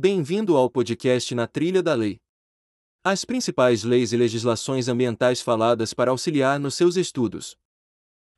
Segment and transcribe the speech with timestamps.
[0.00, 2.20] Bem-vindo ao podcast Na Trilha da Lei.
[3.02, 7.58] As principais leis e legislações ambientais faladas para auxiliar nos seus estudos.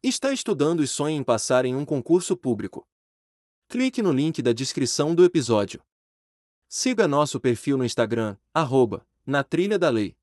[0.02, 2.88] Está estudando e sonha em passar em um concurso público?
[3.68, 5.84] Clique no link da descrição do episódio.
[6.66, 10.16] Siga nosso perfil no Instagram, arroba, na trilha da lei.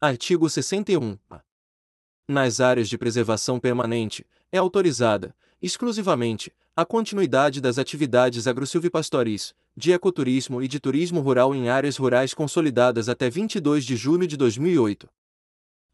[0.00, 1.18] Artigo 61.
[2.28, 10.62] Nas áreas de preservação permanente, é autorizada, exclusivamente, a continuidade das atividades agrosilvipastoris, de ecoturismo
[10.62, 15.08] e de turismo rural em áreas rurais consolidadas até 22 de julho de 2008.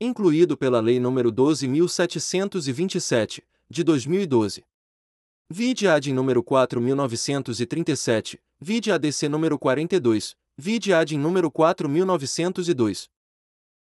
[0.00, 4.64] Incluído pela Lei nº 12.727, de 2012.
[5.48, 13.09] Vide AD número 4.937, vide ADC número 42, vide AD número 4.902.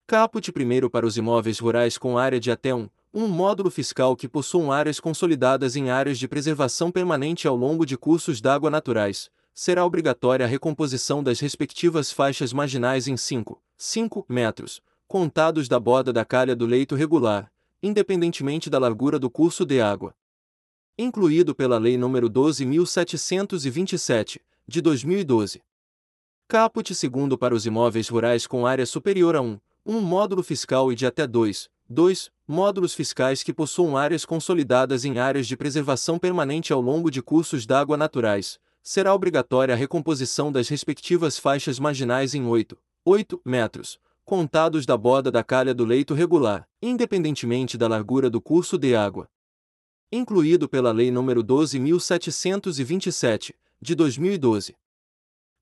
[0.07, 4.29] Caput primeiro para os imóveis rurais com área de até 1, um módulo fiscal que
[4.29, 9.87] possuam áreas consolidadas em áreas de preservação permanente ao longo de cursos d'água naturais, será
[9.87, 16.25] obrigatória a recomposição das respectivas faixas marginais em 5, 5 metros, contados da borda da
[16.25, 20.15] calha do leito regular, independentemente da largura do curso de água.
[20.99, 25.63] Incluído pela Lei nº 12.727, de 2012.
[26.49, 30.95] Caput segundo para os imóveis rurais com área superior a 1, um módulo fiscal e
[30.95, 36.73] de até 2, 2 módulos fiscais que possuam áreas consolidadas em áreas de preservação permanente
[36.73, 42.47] ao longo de cursos d'água naturais, será obrigatória a recomposição das respectivas faixas marginais em
[42.47, 48.43] 8, 8 metros, contados da borda da calha do leito regular, independentemente da largura do
[48.43, 49.27] curso de água.
[50.13, 54.77] Incluído pela Lei nº 12.727, de 2012.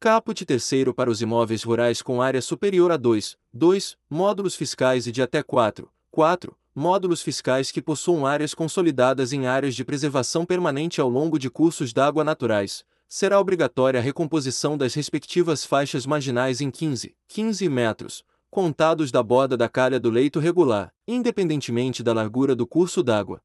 [0.01, 5.13] Caput terceiro para os imóveis rurais com área superior a 2, 2 módulos fiscais e
[5.13, 11.01] de até 4, 4 módulos fiscais que possuam áreas consolidadas em áreas de preservação permanente
[11.01, 16.71] ao longo de cursos d'água naturais, será obrigatória a recomposição das respectivas faixas marginais em
[16.71, 22.67] 15, 15 metros, contados da borda da calha do leito regular, independentemente da largura do
[22.67, 23.43] curso d'água.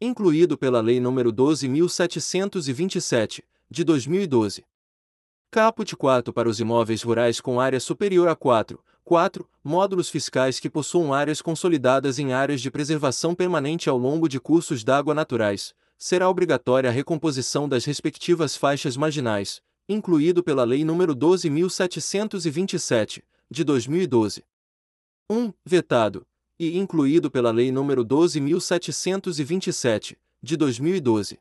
[0.00, 4.64] Incluído pela Lei nº 12.727, de 2012.
[5.50, 10.70] Caput 4 para os imóveis rurais com área superior a 4, 4 módulos fiscais que
[10.70, 16.30] possuam áreas consolidadas em áreas de preservação permanente ao longo de cursos d'água naturais, será
[16.30, 24.44] obrigatória a recomposição das respectivas faixas marginais, incluído pela Lei nº 12.727, de 2012.
[25.28, 25.52] 1.
[25.64, 26.24] Vetado,
[26.58, 31.40] e incluído pela Lei nº 12.727, de 2012.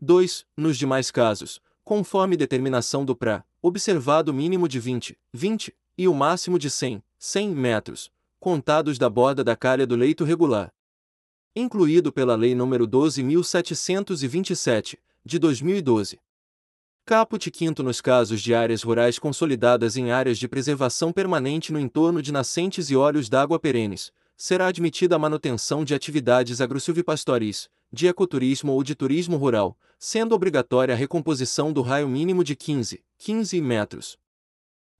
[0.00, 0.46] 2.
[0.56, 6.14] Nos demais casos, conforme determinação do PRA, observado o mínimo de 20, 20 e o
[6.14, 10.72] máximo de 100, 100 metros, contados da borda da calha do leito regular.
[11.56, 16.18] Incluído pela Lei nº 12.727, de 2012.
[17.06, 22.20] Caput quinto nos casos de áreas rurais consolidadas em áreas de preservação permanente no entorno
[22.20, 28.72] de nascentes e olhos d'água perenes, será admitida a manutenção de atividades agrosilvipastoris, de ecoturismo
[28.72, 34.18] ou de turismo rural, sendo obrigatória a recomposição do raio mínimo de 15, 15 metros.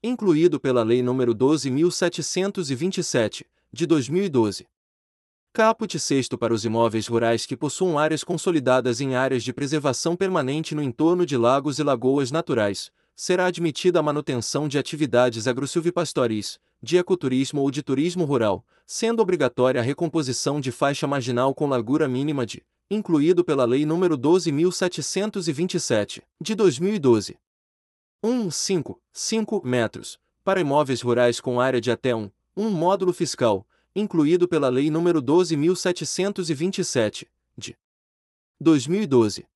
[0.01, 4.69] Incluído pela Lei nº 12.727, de 2012.
[5.57, 10.75] Caput sexto para os imóveis rurais que possuam áreas consolidadas em áreas de preservação permanente
[10.75, 16.99] no entorno de lagos e lagoas naturais, será admitida a manutenção de atividades agrosilvipastoris, de
[16.99, 22.45] ecoturismo ou de turismo rural, sendo obrigatória a recomposição de faixa marginal com largura mínima
[22.45, 22.61] de,
[22.91, 27.39] incluído pela Lei nº 12.727, de 2012.
[28.25, 33.65] 1, 5, 5 metros, para imóveis rurais com área de até 1, 1 módulo fiscal,
[33.95, 37.77] incluído pela Lei nº 12.727, de
[38.61, 39.47] 2012.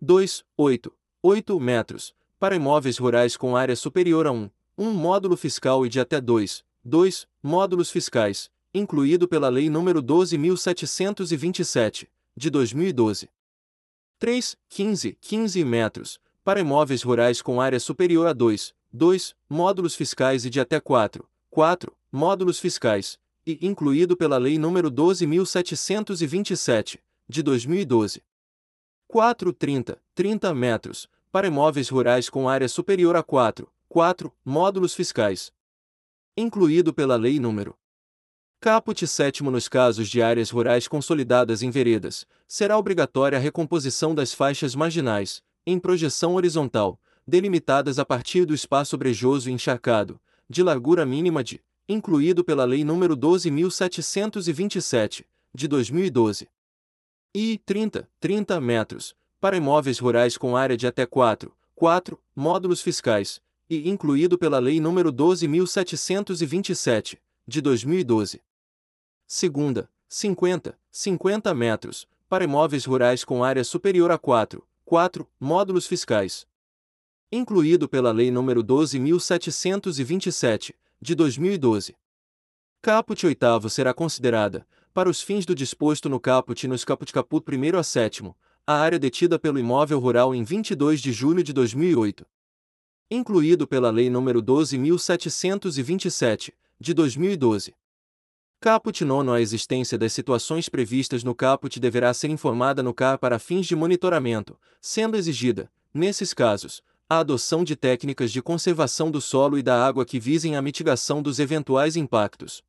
[0.00, 0.92] 2, 8,
[1.22, 5.98] 8 metros, para imóveis rurais com área superior a 1, 1 módulo fiscal e de
[5.98, 13.30] até 2, 2 módulos fiscais, incluído pela Lei nº 12.727, de 2012.
[14.18, 20.44] 3, 15, 15 metros, para imóveis rurais com área superior a 2, 2 módulos fiscais
[20.44, 26.98] e de até 4, 4 módulos fiscais, e incluído pela Lei nº 12.727,
[27.28, 28.22] de 2012.
[29.06, 35.52] 4, 30, 30 metros, para imóveis rurais com área superior a 4, 4 módulos fiscais.
[36.36, 37.74] Incluído pela Lei nº.
[38.60, 44.32] Caput 7 nos casos de áreas rurais consolidadas em veredas, será obrigatória a recomposição das
[44.32, 51.44] faixas marginais, em projeção horizontal, delimitadas a partir do espaço brejoso encharcado, de largura mínima
[51.44, 56.48] de, incluído pela Lei nº 12.727, de 2012.
[57.34, 63.42] E 30, 30 metros, para imóveis rurais com área de até 4, 4, módulos fiscais,
[63.68, 68.40] e incluído pela Lei nº 12.727, de 2012.
[69.26, 76.46] Segunda, 50, 50 metros, para imóveis rurais com área superior a 4, 4, módulos fiscais.
[77.30, 81.94] Incluído pela Lei nº 12.727, de 2012.
[82.80, 87.44] Caput oitavo será considerada, para os fins do disposto no caput e nos caput caput
[87.46, 88.34] 1 a 7,
[88.66, 92.24] a área detida pelo imóvel rural em 22 de julho de 2008.
[93.10, 97.74] Incluído pela Lei nº 12.727, de 2012.
[98.58, 103.38] Caput nono A existência das situações previstas no caput deverá ser informada no CAR para
[103.38, 109.58] fins de monitoramento, sendo exigida, nesses casos, a adoção de técnicas de conservação do solo
[109.58, 112.62] e da água que visem a mitigação dos eventuais impactos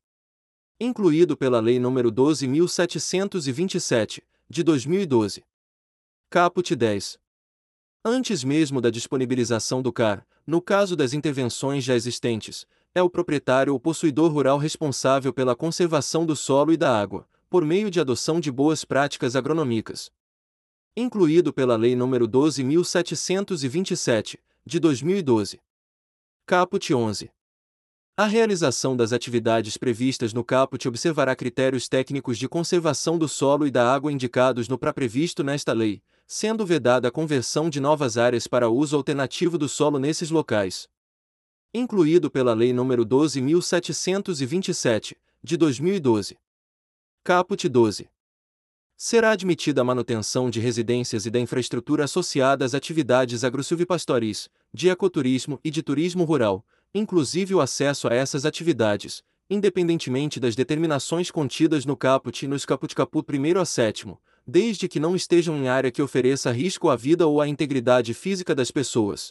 [0.78, 5.42] incluído pela Lei nº 12.727, de 2012.
[6.28, 7.18] Caput 10.
[8.04, 13.72] Antes mesmo da disponibilização do CAR, no caso das intervenções já existentes, é o proprietário
[13.72, 18.38] ou possuidor rural responsável pela conservação do solo e da água, por meio de adoção
[18.38, 20.12] de boas práticas agronômicas.
[20.98, 25.60] Incluído pela Lei nº 12.727, de 2012.
[26.46, 27.30] Caput 11.
[28.16, 33.70] A realização das atividades previstas no caput observará critérios técnicos de conservação do solo e
[33.70, 38.70] da água indicados no pré-previsto nesta lei, sendo vedada a conversão de novas áreas para
[38.70, 40.88] uso alternativo do solo nesses locais.
[41.74, 46.38] Incluído pela Lei nº 12.727, de 2012.
[47.22, 48.08] Caput 12.
[48.98, 55.60] Será admitida a manutenção de residências e da infraestrutura associada às atividades agrosilvipastoris, de ecoturismo
[55.62, 56.64] e de turismo rural,
[56.94, 62.94] inclusive o acesso a essas atividades, independentemente das determinações contidas no caput e nos caput
[62.94, 64.16] caput 1 a 7,
[64.46, 68.54] desde que não estejam em área que ofereça risco à vida ou à integridade física
[68.54, 69.30] das pessoas.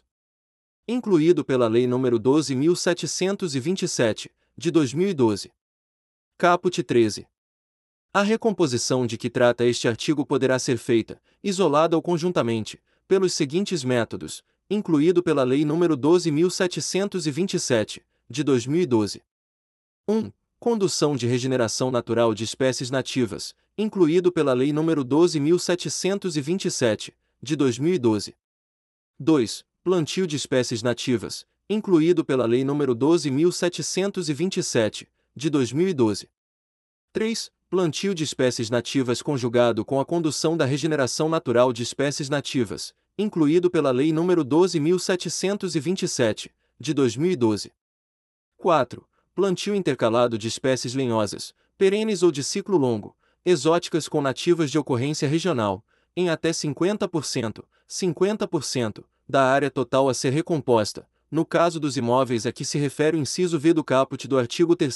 [0.88, 5.52] Incluído pela Lei nº 12.727, de 2012.
[6.38, 7.26] Caput 13.
[8.16, 13.84] A recomposição de que trata este artigo poderá ser feita, isolada ou conjuntamente, pelos seguintes
[13.84, 19.22] métodos, incluído pela Lei nº 12.727, de 2012.
[20.08, 20.32] 1.
[20.58, 28.34] Condução de regeneração natural de espécies nativas, incluído pela Lei nº 12.727, de 2012.
[29.20, 29.66] 2.
[29.84, 36.30] Plantio de espécies nativas, incluído pela Lei nº 12.727, de 2012.
[37.12, 37.52] 3.
[37.68, 43.72] Plantio de espécies nativas conjugado com a condução da regeneração natural de espécies nativas, incluído
[43.72, 47.74] pela Lei nº 12.727, de 2012.
[48.56, 49.04] 4.
[49.34, 55.28] Plantio intercalado de espécies lenhosas, perenes ou de ciclo longo, exóticas com nativas de ocorrência
[55.28, 55.84] regional,
[56.16, 62.52] em até 50%, 50% da área total a ser recomposta, no caso dos imóveis a
[62.52, 64.94] que se refere o inciso V do caput do artigo 3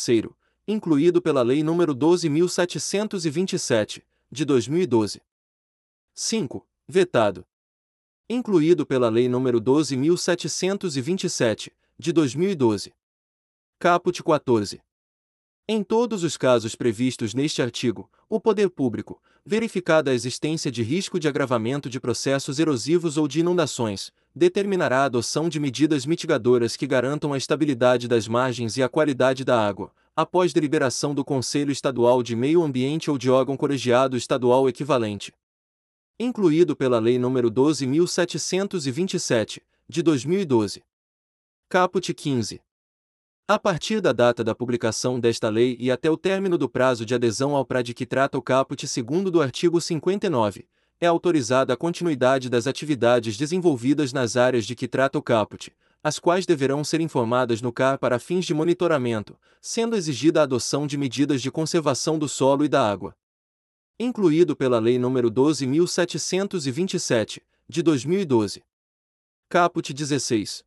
[0.71, 5.19] incluído pela Lei nº 12.727, de 2012.
[6.13, 6.63] 5.
[6.87, 7.43] Vetado,
[8.29, 12.93] incluído pela Lei nº 12.727, de 2012.
[13.79, 14.79] Caput 14.
[15.67, 21.19] Em todos os casos previstos neste artigo, o poder público, verificada a existência de risco
[21.19, 26.85] de agravamento de processos erosivos ou de inundações, determinará a adoção de medidas mitigadoras que
[26.85, 32.21] garantam a estabilidade das margens e a qualidade da água, após deliberação do Conselho Estadual
[32.21, 35.31] de Meio Ambiente ou de órgão colegiado estadual equivalente
[36.19, 40.83] incluído pela Lei nº 12.727, de 2012.
[41.69, 42.61] Caput 15.
[43.47, 47.15] A partir da data da publicação desta lei e até o término do prazo de
[47.15, 50.67] adesão ao PRA de que trata o caput segundo do artigo 59,
[50.99, 55.71] é autorizada a continuidade das atividades desenvolvidas nas áreas de que trata o caput,
[56.03, 60.87] as quais deverão ser informadas no CAR para fins de monitoramento, sendo exigida a adoção
[60.87, 63.15] de medidas de conservação do solo e da água
[63.99, 68.63] incluído pela Lei nº 12.727, de 2012.
[69.49, 70.63] Caput 16.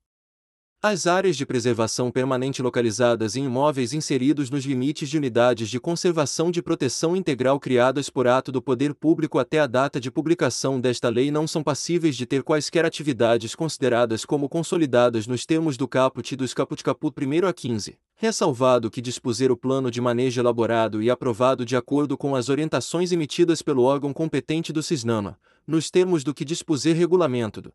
[0.85, 6.51] As áreas de preservação permanente localizadas em imóveis inseridos nos limites de unidades de conservação
[6.51, 11.09] de proteção integral criadas por ato do poder público até a data de publicação desta
[11.09, 16.33] lei não são passíveis de ter quaisquer atividades consideradas como consolidadas nos termos do caput
[16.33, 21.01] e dos caput caput 1 a 15, ressalvado que dispuser o plano de manejo elaborado
[21.01, 26.25] e aprovado de acordo com as orientações emitidas pelo órgão competente do CISNAMA, nos termos
[26.25, 27.73] do que dispuser regulamento do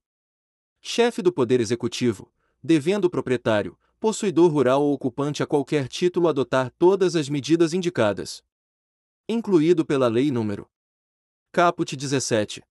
[0.82, 2.30] chefe do Poder Executivo,
[2.64, 8.44] devendo o proprietário, possuidor rural ou ocupante a qualquer título adotar todas as medidas indicadas.
[9.28, 10.66] Incluído pela Lei nº.
[11.52, 12.64] Caput 17.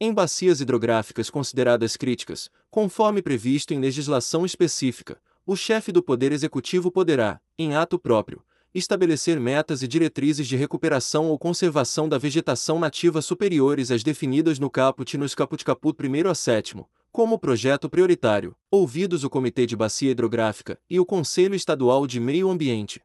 [0.00, 6.90] em bacias hidrográficas consideradas críticas, conforme previsto em legislação específica, o chefe do Poder Executivo
[6.90, 13.20] poderá, em ato próprio, estabelecer metas e diretrizes de recuperação ou conservação da vegetação nativa
[13.22, 16.76] superiores às definidas no caput e nos caput caput 1 a 7,
[17.10, 22.50] como projeto prioritário, ouvidos o Comitê de Bacia Hidrográfica e o Conselho Estadual de Meio
[22.50, 23.02] Ambiente.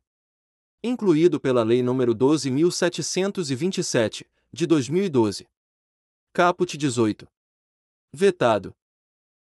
[0.83, 5.47] Incluído pela Lei nº 12.727, de 2012.
[6.33, 7.25] Caput 18.
[8.11, 8.75] Vetado.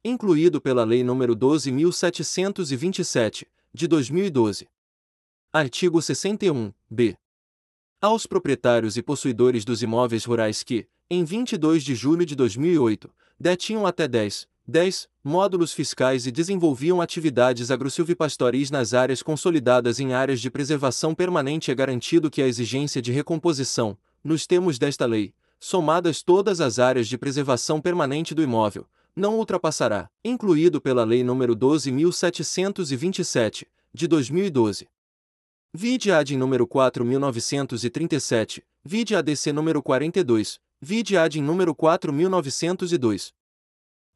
[0.04, 4.68] Incluído pela Lei nº 12.727, de 2012.
[5.54, 7.16] Artigo 61, b.
[8.02, 13.88] Aos proprietários e possuidores dos imóveis rurais que, em 22 de julho de 2008, detinham
[13.88, 20.50] até 10, 10 módulos fiscais e desenvolviam atividades agrosilvipastoris nas áreas consolidadas em áreas de
[20.50, 26.62] preservação permanente é garantido que a exigência de recomposição, nos termos desta lei, somadas todas
[26.62, 34.08] as áreas de preservação permanente do imóvel, não ultrapassará, incluído pela Lei nº 12.727, de
[34.08, 34.88] 2012.
[35.74, 43.34] Vide AD número 4937, vide ADC número 42, vide AD número 4902.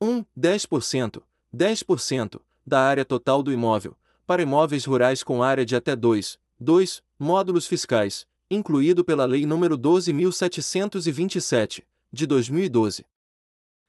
[0.01, 0.25] 1.
[0.37, 1.21] 10%,
[1.53, 7.03] 10% da área total do imóvel, para imóveis rurais com área de até 2, 2
[7.19, 13.05] módulos fiscais, incluído pela Lei nº 12.727, de 2012.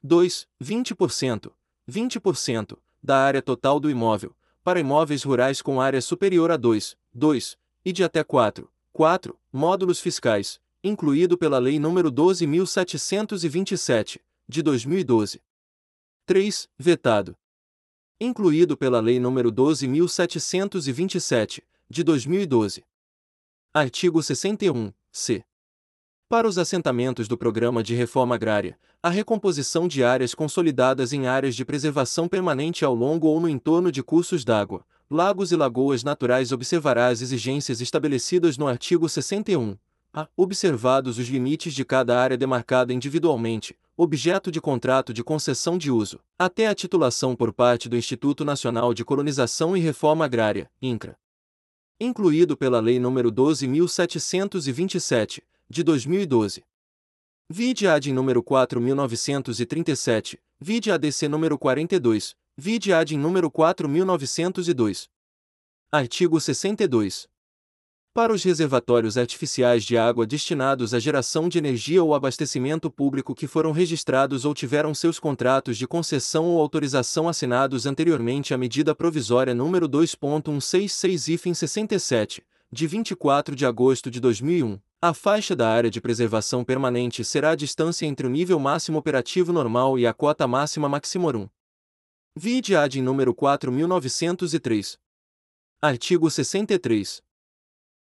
[0.03, 0.47] 2.
[0.61, 1.51] 20%,
[1.89, 7.57] 20% da área total do imóvel, para imóveis rurais com área superior a 2, 2
[7.83, 15.41] e de até 4, 4 módulos fiscais, incluído pela Lei nº 12.727, de 2012.
[16.27, 16.69] 3.
[16.77, 17.35] Vetado.
[18.19, 22.83] Incluído pela Lei nº 12.727, de 2012.
[23.73, 25.43] Artigo 61, c.
[26.29, 31.55] Para os assentamentos do Programa de Reforma Agrária, a recomposição de áreas consolidadas em áreas
[31.55, 36.51] de preservação permanente ao longo ou no entorno de cursos d'água, lagos e lagoas naturais
[36.51, 39.75] observará as exigências estabelecidas no artigo 61,
[40.15, 45.91] a, observados os limites de cada área demarcada individualmente, objeto de contrato de concessão de
[45.91, 51.17] uso, até a titulação por parte do Instituto Nacional de Colonização e Reforma Agrária, INCRA.
[51.99, 56.63] Incluído pela Lei nº 12.727, de 2012.
[57.49, 65.09] Vide AD número 4937, vide ADC número 42, vide AD número 4902.
[65.91, 67.27] Artigo 62.
[68.15, 73.45] Para os reservatórios artificiais de água destinados à geração de energia ou abastecimento público que
[73.45, 79.53] foram registrados ou tiveram seus contratos de concessão ou autorização assinados anteriormente à medida provisória
[79.53, 82.41] número 2.166-67,
[82.71, 87.55] de 24 de agosto de 2001, a faixa da área de preservação permanente será a
[87.55, 91.49] distância entre o nível máximo operativo normal e a cota máxima maximorum.
[92.33, 94.97] Vide AD número 4903.
[95.81, 97.24] Artigo 63.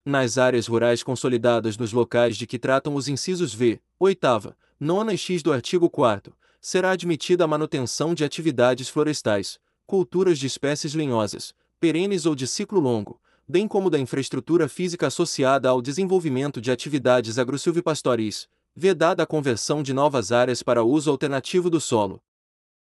[0.06, 5.18] Nas áreas rurais consolidadas nos locais de que tratam os incisos V, 8, 9 e
[5.18, 11.54] X do artigo 4 será admitida a manutenção de atividades florestais, culturas de espécies lenhosas,
[11.80, 17.40] perenes ou de ciclo longo, bem como da infraestrutura física associada ao desenvolvimento de atividades
[17.40, 22.22] agrosilvipastoris, vedada a conversão de novas áreas para uso alternativo do solo.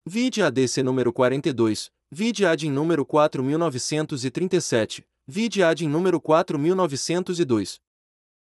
[0.04, 7.80] Vide ADC número 42, vide AD número 4937, vide AD número 4902.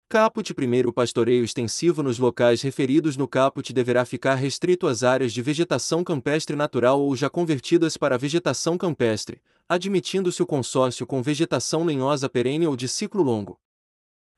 [0.08, 5.42] Caput primeiro pastoreio extensivo nos locais referidos no caput deverá ficar restrito às áreas de
[5.42, 12.28] vegetação campestre natural ou já convertidas para vegetação campestre, admitindo-se o consórcio com vegetação lenhosa
[12.28, 13.58] perene ou de ciclo longo.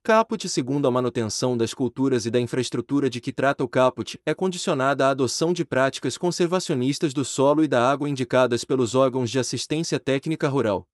[0.02, 4.34] Caput segundo a manutenção das culturas e da infraestrutura de que trata o caput é
[4.34, 9.38] condicionada à adoção de práticas conservacionistas do solo e da água indicadas pelos órgãos de
[9.38, 10.88] assistência técnica rural.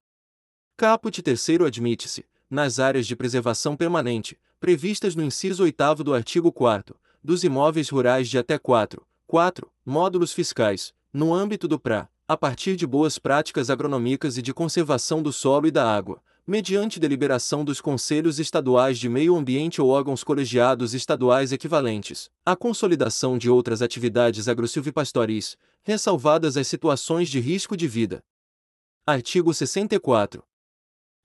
[0.80, 6.94] Caput terceiro admite-se, nas áreas de preservação permanente, previstas no inciso 8 do artigo 4
[7.20, 12.76] dos imóveis rurais de até 4, 4 módulos fiscais, no âmbito do PRA, a partir
[12.76, 17.80] de boas práticas agronômicas e de conservação do solo e da água, mediante deliberação dos
[17.80, 24.46] conselhos estaduais de meio ambiente ou órgãos colegiados estaduais equivalentes, a consolidação de outras atividades
[24.46, 28.22] agrosilvipastoris, ressalvadas as situações de risco de vida.
[29.04, 30.44] Artigo 64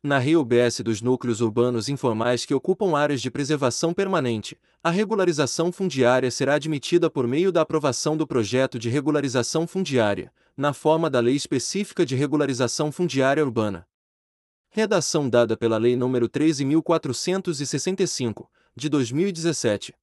[0.03, 6.29] na REUBS dos núcleos urbanos informais que ocupam áreas de preservação permanente, a regularização fundiária
[6.29, 11.36] será admitida por meio da aprovação do projeto de regularização fundiária, na forma da Lei
[11.36, 13.88] Específica de Regularização Fundiária Urbana.
[14.69, 19.93] Redação dada pela Lei nº 13.465, de 2017.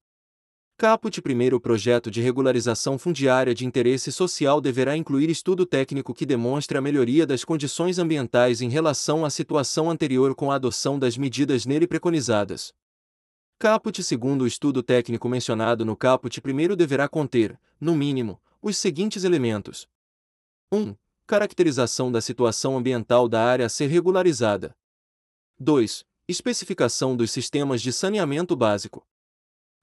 [0.80, 6.78] Caput primeiro projeto de regularização fundiária de interesse social deverá incluir estudo técnico que demonstre
[6.78, 11.66] a melhoria das condições ambientais em relação à situação anterior com a adoção das medidas
[11.66, 12.72] nele preconizadas.
[13.58, 19.22] Caput segundo o estudo técnico mencionado no caput primeiro deverá conter, no mínimo, os seguintes
[19.22, 19.86] elementos.
[20.72, 20.96] 1.
[21.26, 24.74] Caracterização da situação ambiental da área a ser regularizada.
[25.58, 26.06] 2.
[26.26, 29.06] Especificação dos sistemas de saneamento básico.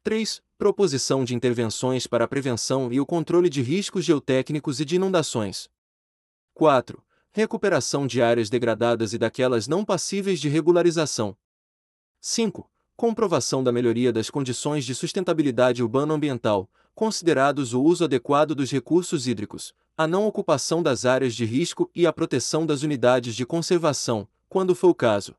[0.01, 0.41] 3.
[0.57, 5.69] Proposição de intervenções para a prevenção e o controle de riscos geotécnicos e de inundações.
[6.55, 6.99] 4.
[7.31, 11.37] Recuperação de áreas degradadas e daquelas não passíveis de regularização.
[12.19, 12.67] 5.
[12.95, 19.75] Comprovação da melhoria das condições de sustentabilidade urbano-ambiental, considerados o uso adequado dos recursos hídricos,
[19.95, 24.73] a não ocupação das áreas de risco e a proteção das unidades de conservação, quando
[24.73, 25.35] for o caso.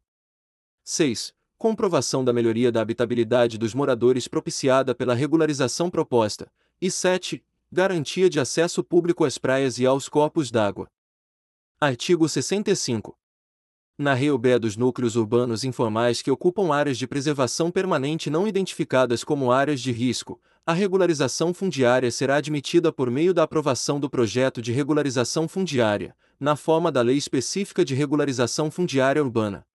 [0.85, 6.51] 6 comprovação da melhoria da habitabilidade dos moradores propiciada pela regularização proposta,
[6.81, 7.45] e 7.
[7.71, 10.89] Garantia de acesso público às praias e aos corpos d'água.
[11.81, 13.19] Artigo 65.
[13.99, 19.51] Na REUB dos núcleos urbanos informais que ocupam áreas de preservação permanente não identificadas como
[19.51, 24.71] áreas de risco, a regularização fundiária será admitida por meio da aprovação do projeto de
[24.71, 29.67] regularização fundiária, na forma da Lei Específica de Regularização Fundiária Urbana,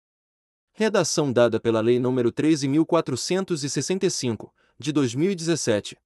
[0.74, 4.48] Redação dada pela Lei nº 13.465,
[4.78, 5.98] de 2017.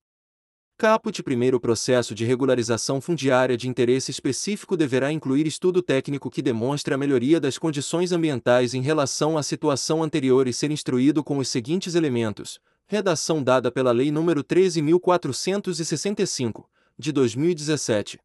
[0.77, 6.93] Caput primeiro processo de regularização fundiária de interesse específico deverá incluir estudo técnico que demonstre
[6.93, 11.49] a melhoria das condições ambientais em relação à situação anterior e ser instruído com os
[11.49, 12.59] seguintes elementos.
[12.89, 16.65] Redação dada pela Lei nº 13.465,
[16.99, 18.19] de 2017.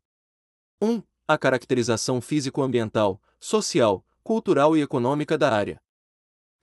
[0.82, 1.04] 1.
[1.28, 5.80] A caracterização físico-ambiental, social, cultural e econômica da área.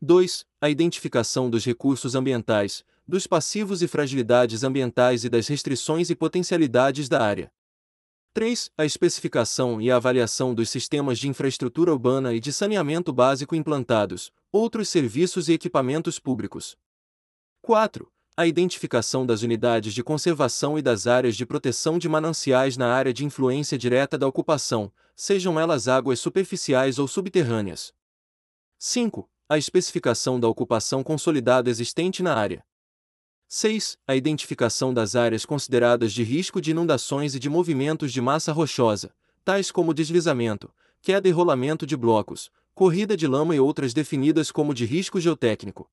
[0.00, 0.46] 2.
[0.60, 7.08] A identificação dos recursos ambientais, dos passivos e fragilidades ambientais e das restrições e potencialidades
[7.08, 7.50] da área.
[8.32, 8.70] 3.
[8.78, 14.30] A especificação e a avaliação dos sistemas de infraestrutura urbana e de saneamento básico implantados,
[14.52, 16.78] outros serviços e equipamentos públicos.
[17.60, 18.08] 4.
[18.36, 23.12] A identificação das unidades de conservação e das áreas de proteção de mananciais na área
[23.12, 27.92] de influência direta da ocupação, sejam elas águas superficiais ou subterrâneas.
[28.78, 32.62] 5 a especificação da ocupação consolidada existente na área.
[33.48, 33.96] 6.
[34.06, 39.10] A identificação das áreas consideradas de risco de inundações e de movimentos de massa rochosa,
[39.42, 44.74] tais como deslizamento, queda e rolamento de blocos, corrida de lama e outras definidas como
[44.74, 45.90] de risco geotécnico.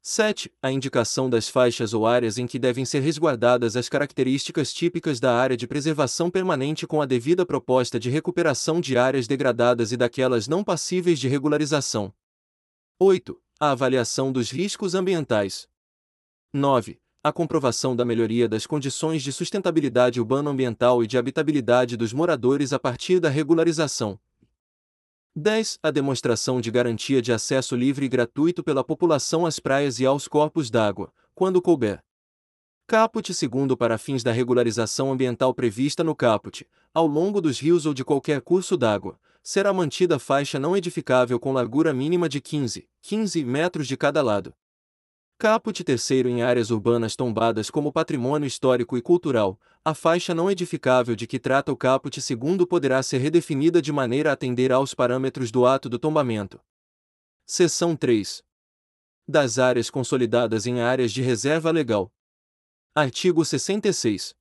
[0.00, 0.52] 7.
[0.62, 5.34] A indicação das faixas ou áreas em que devem ser resguardadas as características típicas da
[5.34, 10.46] área de preservação permanente com a devida proposta de recuperação de áreas degradadas e daquelas
[10.46, 12.14] não passíveis de regularização.
[13.00, 13.40] 8.
[13.60, 15.68] A avaliação dos riscos ambientais.
[16.52, 17.00] 9.
[17.22, 22.78] A comprovação da melhoria das condições de sustentabilidade urbano-ambiental e de habitabilidade dos moradores a
[22.80, 24.18] partir da regularização.
[25.36, 25.78] 10.
[25.80, 30.26] A demonstração de garantia de acesso livre e gratuito pela população às praias e aos
[30.26, 32.02] corpos d'água, quando couber.
[32.84, 37.94] Caput segundo para fins da regularização ambiental prevista no caput, ao longo dos rios ou
[37.94, 43.44] de qualquer curso d'água, será mantida faixa não edificável com largura mínima de 15, 15
[43.46, 44.54] metros de cada lado.
[45.38, 51.16] Caput terceiro em áreas urbanas tombadas como patrimônio histórico e cultural, a faixa não edificável
[51.16, 55.50] de que trata o caput segundo poderá ser redefinida de maneira a atender aos parâmetros
[55.50, 56.60] do ato do tombamento.
[57.46, 58.44] Seção 3.
[59.26, 62.12] Das áreas consolidadas em áreas de reserva legal.
[62.94, 64.34] Artigo 66.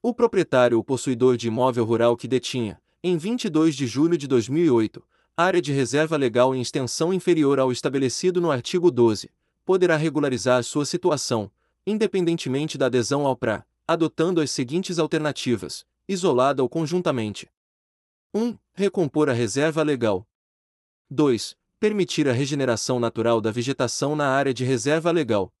[0.00, 5.02] O proprietário ou possuidor de imóvel rural que detinha, em 22 de julho de 2008,
[5.36, 9.28] área de reserva legal em extensão inferior ao estabelecido no artigo 12,
[9.64, 11.50] poderá regularizar sua situação,
[11.84, 17.50] independentemente da adesão ao PRA, adotando as seguintes alternativas, isolada ou conjuntamente.
[18.32, 18.56] 1.
[18.72, 20.24] Recompor a reserva legal.
[21.10, 21.56] 2.
[21.80, 25.52] Permitir a regeneração natural da vegetação na área de reserva legal.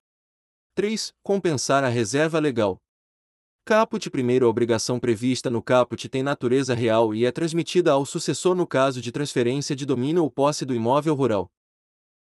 [0.76, 1.12] 3.
[1.24, 2.80] Compensar a reserva legal.
[3.64, 8.56] Caput primeiro a obrigação prevista no caput tem natureza real e é transmitida ao sucessor
[8.56, 11.48] no caso de transferência de domínio ou posse do imóvel rural.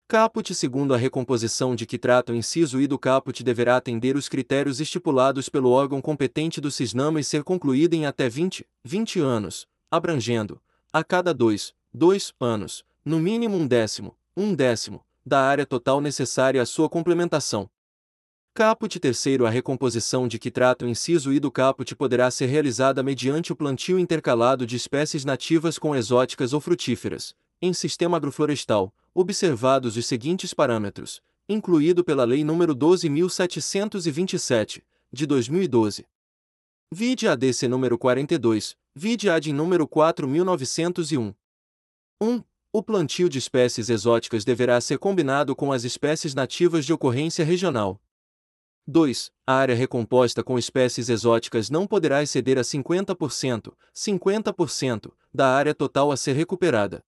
[0.09, 4.27] Caput segundo a recomposição de que trata o inciso I do caput deverá atender os
[4.27, 9.65] critérios estipulados pelo órgão competente do CISNAMA e ser concluída em até 20, 20 anos,
[9.89, 16.01] abrangendo, a cada dois, dois anos, no mínimo um décimo, um décimo, da área total
[16.01, 17.69] necessária à sua complementação.
[18.53, 23.01] Caput terceiro A recomposição de que trata o inciso I do caput poderá ser realizada
[23.01, 29.95] mediante o plantio intercalado de espécies nativas com exóticas ou frutíferas, em sistema agroflorestal, observados
[29.95, 34.81] os seguintes parâmetros, incluído pela Lei nº 12.727,
[35.13, 36.05] de 2012.
[36.91, 41.33] Vide ADC número 42, vide AD número 4901.
[42.21, 42.43] 1.
[42.73, 47.97] O plantio de espécies exóticas deverá ser combinado com as espécies nativas de ocorrência regional.
[48.87, 49.31] 2.
[49.45, 56.11] A área recomposta com espécies exóticas não poderá exceder a 50%, 50% da área total
[56.11, 57.03] a ser recuperada.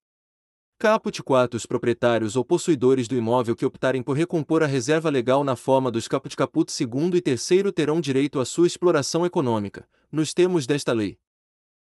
[0.78, 5.44] Caput 4 Os proprietários ou possuidores do imóvel que optarem por recompor a reserva legal
[5.44, 10.34] na forma dos Caput Caput segundo e terceiro terão direito à sua exploração econômica, nos
[10.34, 11.18] termos desta lei.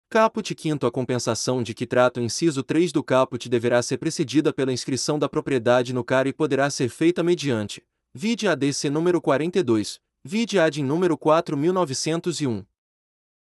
[0.09, 4.51] Caput 5 A compensação de que trata o inciso 3 do caput deverá ser precedida
[4.51, 10.01] pela inscrição da propriedade no CAR e poderá ser feita mediante Vide ADC número 42,
[10.23, 12.65] vide AD número 4901.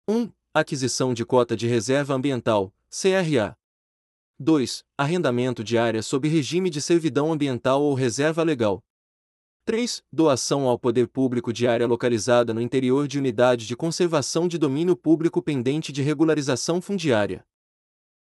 [0.09, 0.33] 1.
[0.55, 3.59] Aquisição de cota de reserva ambiental, CRA.
[4.39, 4.85] 2.
[4.97, 8.81] Arrendamento de área sob regime de servidão ambiental ou reserva legal.
[9.65, 10.05] 3.
[10.13, 14.95] Doação ao poder público de área localizada no interior de unidade de conservação de domínio
[14.95, 17.45] público pendente de regularização fundiária.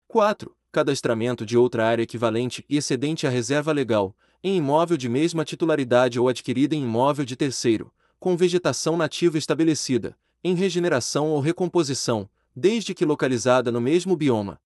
[0.09, 0.57] 4.
[0.73, 6.19] Cadastramento de outra área equivalente e excedente à reserva legal, em imóvel de mesma titularidade
[6.19, 12.95] ou adquirida em imóvel de terceiro, com vegetação nativa estabelecida, em regeneração ou recomposição, desde
[12.95, 14.61] que localizada no mesmo bioma.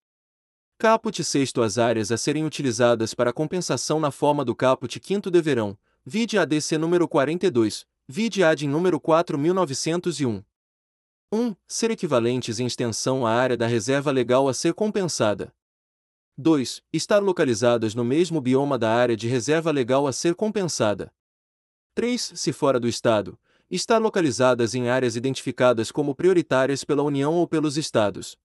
[0.79, 5.79] Caput sexto As áreas a serem utilizadas para compensação na forma do caput quinto deverão,
[6.05, 10.43] vide ADC número 42, vide AD número 4901.
[11.33, 11.57] 1.
[11.67, 15.53] Ser equivalentes em extensão à área da reserva legal a ser compensada.
[16.37, 16.83] 2.
[16.93, 21.13] Estar localizadas no mesmo bioma da área de reserva legal a ser compensada.
[21.95, 22.33] 3.
[22.35, 23.39] Se fora do Estado,
[23.71, 28.37] estar localizadas em áreas identificadas como prioritárias pela União ou pelos Estados.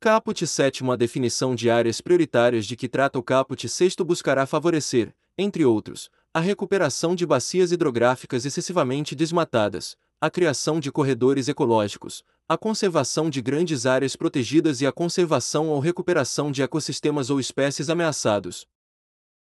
[0.00, 5.14] Caput 7 A definição de áreas prioritárias de que trata o Caput 6 buscará favorecer,
[5.36, 12.58] entre outros, a recuperação de bacias hidrográficas excessivamente desmatadas, a criação de corredores ecológicos, a
[12.58, 18.66] conservação de grandes áreas protegidas e a conservação ou recuperação de ecossistemas ou espécies ameaçados.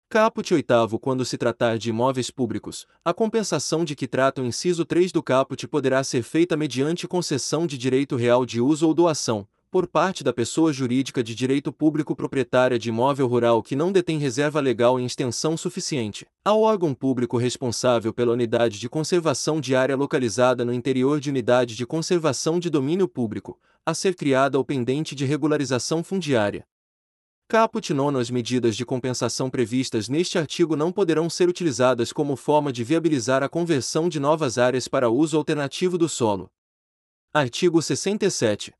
[0.08, 4.84] Caput 8 Quando se tratar de imóveis públicos, a compensação de que trata o inciso
[4.84, 9.44] 3 do caput poderá ser feita mediante concessão de direito real de uso ou doação,
[9.70, 14.18] por parte da pessoa jurídica de direito público proprietária de imóvel rural que não detém
[14.18, 19.96] reserva legal em extensão suficiente, ao órgão público responsável pela unidade de conservação de área
[19.96, 25.14] localizada no interior de unidade de conservação de domínio público, a ser criada ou pendente
[25.14, 26.66] de regularização fundiária.
[27.46, 32.72] Caput nono As medidas de compensação previstas neste artigo não poderão ser utilizadas como forma
[32.72, 36.50] de viabilizar a conversão de novas áreas para uso alternativo do solo.
[37.32, 38.72] Artigo 67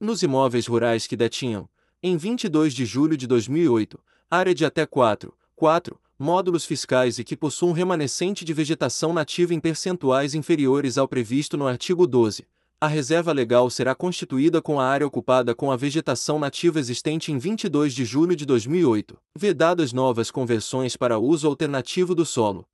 [0.00, 1.68] nos imóveis rurais que detinham,
[2.02, 7.36] em 22 de julho de 2008, área de até 4, 4 módulos fiscais e que
[7.36, 12.46] possuam remanescente de vegetação nativa em percentuais inferiores ao previsto no artigo 12,
[12.82, 17.36] a reserva legal será constituída com a área ocupada com a vegetação nativa existente em
[17.36, 22.66] 22 de julho de 2008, vedadas novas conversões para uso alternativo do solo.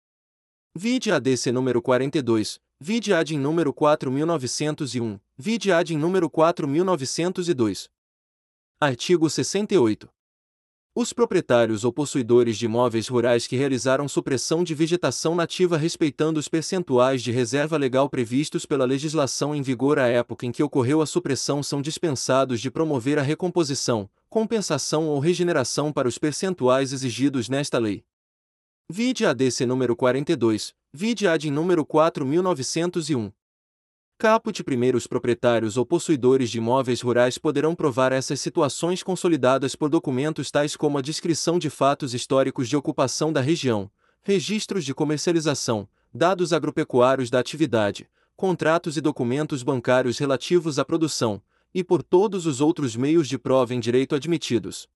[0.72, 7.88] Vide ADC número 42, vide AD número 4901, Vide ad número 4902.
[8.78, 10.08] Artigo 68.
[10.94, 16.48] Os proprietários ou possuidores de imóveis rurais que realizaram supressão de vegetação nativa respeitando os
[16.48, 21.06] percentuais de reserva legal previstos pela legislação em vigor à época em que ocorreu a
[21.06, 27.78] supressão são dispensados de promover a recomposição, compensação ou regeneração para os percentuais exigidos nesta
[27.78, 28.04] lei.
[28.88, 33.30] Vide ADC número 42, vide AD número 4901.
[34.16, 40.50] Caput primeiros proprietários ou possuidores de imóveis rurais poderão provar essas situações consolidadas por documentos
[40.50, 43.90] tais como a descrição de fatos históricos de ocupação da região,
[44.22, 51.42] registros de comercialização, dados agropecuários da atividade, contratos e documentos bancários relativos à produção,
[51.74, 54.88] e por todos os outros meios de prova em direito admitidos.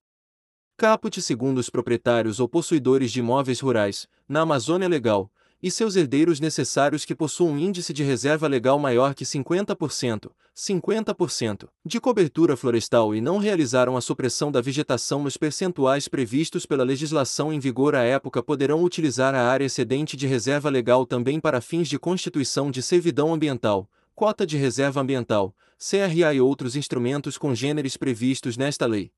[0.78, 5.30] Caput segundo os proprietários ou possuidores de imóveis rurais, na Amazônia Legal,
[5.62, 11.68] e seus herdeiros necessários que possuam um índice de reserva legal maior que 50%, 50%
[11.84, 17.52] de cobertura florestal e não realizaram a supressão da vegetação nos percentuais previstos pela legislação
[17.52, 21.88] em vigor à época poderão utilizar a área excedente de reserva legal também para fins
[21.88, 28.56] de constituição de servidão ambiental, cota de reserva ambiental, CRA e outros instrumentos congêneres previstos
[28.56, 29.10] nesta lei.